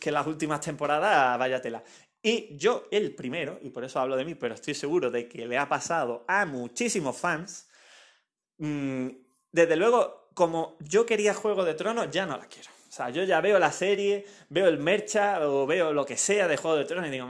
que 0.00 0.10
las 0.10 0.26
últimas 0.26 0.60
temporadas 0.60 1.38
vaya 1.38 1.60
tela. 1.60 1.82
Y 2.22 2.56
yo, 2.56 2.88
el 2.90 3.14
primero, 3.14 3.58
y 3.62 3.70
por 3.70 3.84
eso 3.84 4.00
hablo 4.00 4.16
de 4.16 4.24
mí, 4.24 4.34
pero 4.34 4.54
estoy 4.54 4.74
seguro 4.74 5.10
de 5.10 5.28
que 5.28 5.46
le 5.46 5.56
ha 5.56 5.68
pasado 5.68 6.24
a 6.26 6.44
muchísimos 6.46 7.16
fans, 7.16 7.68
mmm, 8.58 9.08
desde 9.52 9.76
luego, 9.76 10.30
como 10.34 10.76
yo 10.80 11.06
quería 11.06 11.34
Juego 11.34 11.64
de 11.64 11.74
Tronos, 11.74 12.10
ya 12.10 12.26
no 12.26 12.36
la 12.36 12.46
quiero. 12.46 12.70
O 12.88 12.92
sea, 12.92 13.10
yo 13.10 13.22
ya 13.24 13.40
veo 13.40 13.58
la 13.58 13.70
serie, 13.70 14.26
veo 14.48 14.66
el 14.66 14.78
mercha 14.78 15.46
o 15.46 15.66
veo 15.66 15.92
lo 15.92 16.04
que 16.04 16.16
sea 16.16 16.48
de 16.48 16.56
Juego 16.56 16.76
de 16.76 16.84
Tronos 16.84 17.08
y 17.08 17.12
digo, 17.12 17.28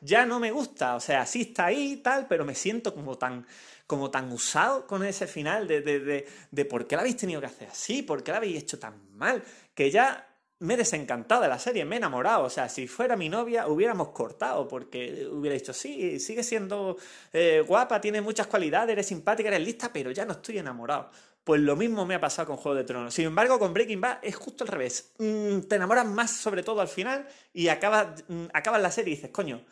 ya 0.00 0.26
no 0.26 0.38
me 0.38 0.50
gusta. 0.50 0.94
O 0.96 1.00
sea, 1.00 1.26
sí 1.26 1.42
está 1.42 1.66
ahí 1.66 1.92
y 1.92 1.96
tal, 1.96 2.26
pero 2.28 2.44
me 2.44 2.54
siento 2.54 2.94
como 2.94 3.16
tan, 3.16 3.46
como 3.86 4.10
tan 4.10 4.30
usado 4.32 4.86
con 4.86 5.04
ese 5.04 5.26
final 5.26 5.66
de, 5.66 5.80
de, 5.80 6.00
de, 6.00 6.26
de 6.50 6.64
por 6.64 6.86
qué 6.86 6.96
la 6.96 7.02
habéis 7.02 7.16
tenido 7.16 7.40
que 7.40 7.46
hacer 7.46 7.68
así, 7.68 8.02
por 8.02 8.22
qué 8.22 8.30
la 8.30 8.38
habéis 8.38 8.62
hecho 8.62 8.78
tan 8.78 9.16
mal, 9.16 9.42
que 9.74 9.90
ya 9.90 10.28
me 10.62 10.74
he 10.74 10.76
desencantado 10.76 11.42
de 11.42 11.48
la 11.48 11.58
serie, 11.58 11.84
me 11.84 11.96
he 11.96 11.98
enamorado. 11.98 12.44
O 12.44 12.50
sea, 12.50 12.68
si 12.68 12.86
fuera 12.86 13.16
mi 13.16 13.28
novia, 13.28 13.66
hubiéramos 13.66 14.10
cortado, 14.10 14.68
porque 14.68 15.26
hubiera 15.30 15.54
dicho, 15.54 15.72
sí, 15.72 16.20
sigue 16.20 16.44
siendo 16.44 16.96
eh, 17.32 17.64
guapa, 17.66 18.00
tiene 18.00 18.20
muchas 18.20 18.46
cualidades, 18.46 18.92
eres 18.92 19.06
simpática, 19.08 19.48
eres 19.48 19.60
lista, 19.60 19.92
pero 19.92 20.12
ya 20.12 20.24
no 20.24 20.32
estoy 20.34 20.58
enamorado. 20.58 21.10
Pues 21.42 21.60
lo 21.60 21.74
mismo 21.74 22.06
me 22.06 22.14
ha 22.14 22.20
pasado 22.20 22.46
con 22.46 22.56
Juego 22.56 22.76
de 22.76 22.84
Tronos. 22.84 23.12
Sin 23.12 23.26
embargo, 23.26 23.58
con 23.58 23.74
Breaking 23.74 24.00
Bad 24.00 24.18
es 24.22 24.36
justo 24.36 24.62
al 24.62 24.68
revés. 24.68 25.12
Mm, 25.18 25.62
te 25.62 25.74
enamoras 25.74 26.06
más, 26.06 26.30
sobre 26.30 26.62
todo 26.62 26.80
al 26.80 26.88
final, 26.88 27.26
y 27.52 27.66
acabas, 27.66 28.22
mm, 28.28 28.46
la 28.80 28.90
serie 28.92 29.14
y 29.14 29.16
dices, 29.16 29.30
coño, 29.32 29.64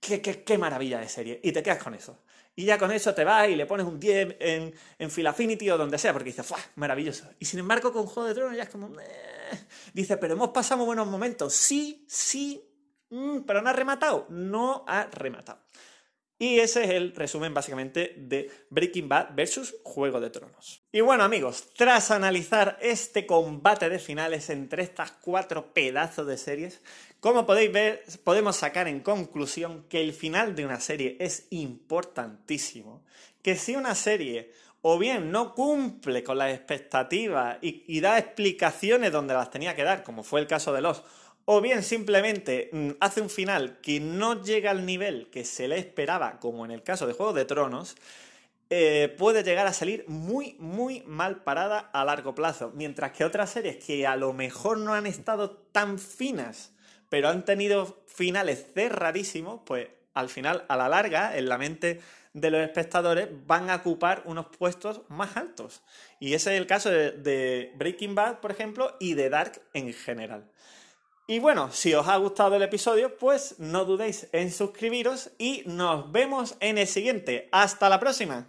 qué, 0.00 0.22
qué, 0.22 0.42
qué 0.44 0.56
maravilla 0.56 0.98
de 0.98 1.08
serie. 1.10 1.40
Y 1.42 1.52
te 1.52 1.62
quedas 1.62 1.82
con 1.82 1.94
eso. 1.94 2.18
Y 2.58 2.64
ya 2.64 2.76
con 2.76 2.90
eso 2.90 3.14
te 3.14 3.22
vas 3.22 3.48
y 3.48 3.54
le 3.54 3.66
pones 3.66 3.86
un 3.86 4.00
10 4.00 4.34
en, 4.40 4.74
en 4.98 5.10
Phil 5.12 5.28
Affinity 5.28 5.70
o 5.70 5.78
donde 5.78 5.96
sea, 5.96 6.12
porque 6.12 6.30
dices, 6.30 6.44
¡fuah! 6.44 6.58
Maravilloso. 6.74 7.30
Y 7.38 7.44
sin 7.44 7.60
embargo, 7.60 7.92
con 7.92 8.06
Juego 8.06 8.28
de 8.28 8.34
Tronos 8.34 8.56
ya 8.56 8.64
es 8.64 8.68
como. 8.68 8.88
Eh". 8.98 9.58
Dice, 9.94 10.16
pero 10.16 10.34
hemos 10.34 10.48
pasado 10.48 10.84
buenos 10.84 11.06
momentos. 11.06 11.54
Sí, 11.54 12.04
sí, 12.08 12.60
mm, 13.10 13.42
pero 13.46 13.62
no 13.62 13.70
ha 13.70 13.72
rematado. 13.72 14.26
No 14.30 14.84
ha 14.88 15.04
rematado. 15.04 15.60
Y 16.40 16.60
ese 16.60 16.84
es 16.84 16.90
el 16.90 17.16
resumen 17.16 17.52
básicamente 17.52 18.14
de 18.16 18.48
Breaking 18.70 19.08
Bad 19.08 19.34
versus 19.34 19.74
Juego 19.82 20.20
de 20.20 20.30
Tronos. 20.30 20.82
Y 20.92 21.00
bueno 21.00 21.24
amigos, 21.24 21.64
tras 21.76 22.12
analizar 22.12 22.78
este 22.80 23.26
combate 23.26 23.88
de 23.88 23.98
finales 23.98 24.48
entre 24.48 24.84
estas 24.84 25.10
cuatro 25.10 25.74
pedazos 25.74 26.28
de 26.28 26.38
series, 26.38 26.80
como 27.18 27.44
podéis 27.44 27.72
ver, 27.72 28.04
podemos 28.22 28.54
sacar 28.54 28.86
en 28.86 29.00
conclusión 29.00 29.84
que 29.88 30.00
el 30.00 30.12
final 30.12 30.54
de 30.54 30.64
una 30.64 30.78
serie 30.78 31.16
es 31.18 31.48
importantísimo. 31.50 33.02
Que 33.42 33.56
si 33.56 33.74
una 33.74 33.96
serie 33.96 34.52
o 34.82 34.96
bien 34.96 35.32
no 35.32 35.56
cumple 35.56 36.22
con 36.22 36.38
las 36.38 36.54
expectativas 36.54 37.58
y, 37.60 37.82
y 37.88 38.00
da 38.00 38.16
explicaciones 38.16 39.10
donde 39.10 39.34
las 39.34 39.50
tenía 39.50 39.74
que 39.74 39.82
dar, 39.82 40.04
como 40.04 40.22
fue 40.22 40.40
el 40.40 40.46
caso 40.46 40.72
de 40.72 40.82
los 40.82 41.02
o 41.50 41.62
bien 41.62 41.82
simplemente 41.82 42.68
mm, 42.72 42.90
hace 43.00 43.22
un 43.22 43.30
final 43.30 43.78
que 43.80 44.00
no 44.00 44.42
llega 44.42 44.70
al 44.70 44.84
nivel 44.84 45.30
que 45.30 45.46
se 45.46 45.66
le 45.66 45.78
esperaba, 45.78 46.40
como 46.40 46.66
en 46.66 46.70
el 46.70 46.82
caso 46.82 47.06
de 47.06 47.14
Juego 47.14 47.32
de 47.32 47.46
Tronos, 47.46 47.96
eh, 48.68 49.14
puede 49.16 49.42
llegar 49.42 49.66
a 49.66 49.72
salir 49.72 50.04
muy, 50.08 50.56
muy 50.58 51.02
mal 51.06 51.42
parada 51.44 51.88
a 51.94 52.04
largo 52.04 52.34
plazo. 52.34 52.70
Mientras 52.74 53.12
que 53.12 53.24
otras 53.24 53.48
series 53.48 53.82
que 53.82 54.06
a 54.06 54.14
lo 54.16 54.34
mejor 54.34 54.76
no 54.76 54.92
han 54.92 55.06
estado 55.06 55.52
tan 55.72 55.98
finas, 55.98 56.72
pero 57.08 57.30
han 57.30 57.46
tenido 57.46 58.02
finales 58.06 58.66
cerradísimos, 58.74 59.62
pues 59.64 59.88
al 60.12 60.28
final, 60.28 60.66
a 60.68 60.76
la 60.76 60.90
larga, 60.90 61.34
en 61.38 61.48
la 61.48 61.56
mente 61.56 62.02
de 62.34 62.50
los 62.50 62.60
espectadores, 62.60 63.26
van 63.46 63.70
a 63.70 63.76
ocupar 63.76 64.22
unos 64.26 64.48
puestos 64.48 65.00
más 65.08 65.38
altos. 65.38 65.80
Y 66.20 66.34
ese 66.34 66.54
es 66.54 66.60
el 66.60 66.66
caso 66.66 66.90
de, 66.90 67.12
de 67.12 67.72
Breaking 67.76 68.14
Bad, 68.14 68.40
por 68.40 68.50
ejemplo, 68.50 68.94
y 69.00 69.14
de 69.14 69.30
Dark 69.30 69.62
en 69.72 69.94
general. 69.94 70.44
Y 71.30 71.40
bueno, 71.40 71.70
si 71.70 71.92
os 71.92 72.08
ha 72.08 72.16
gustado 72.16 72.56
el 72.56 72.62
episodio, 72.62 73.18
pues 73.18 73.56
no 73.58 73.84
dudéis 73.84 74.28
en 74.32 74.50
suscribiros 74.50 75.30
y 75.36 75.62
nos 75.66 76.10
vemos 76.10 76.56
en 76.60 76.78
el 76.78 76.86
siguiente. 76.86 77.50
Hasta 77.52 77.90
la 77.90 78.00
próxima. 78.00 78.46